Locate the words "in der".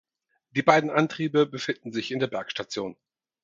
2.09-2.25